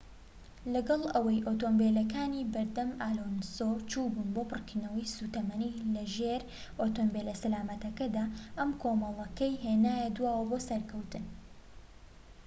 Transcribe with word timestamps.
لەگەڵ 0.73 1.01
ئەوەی 1.13 1.43
ئۆتۆمبیلەکانی 1.47 2.49
بەردەم 2.53 2.89
ئەلۆنسۆ 3.03 3.69
چووبوون 3.91 4.29
بۆ 4.35 4.41
پڕکردنەوەی 4.49 5.11
سوتەمەنی 5.15 5.77
لەژێر 5.95 6.41
ئۆتۆمبیلە 6.81 7.33
سەلامەتەکەدا 7.43 8.25
ئەم 8.57 8.69
کۆمەڵەکەی 8.81 9.59
هێنایە 9.63 10.09
دواوە 10.15 10.43
بۆ 10.49 10.57
سەرکەوتن 10.67 11.25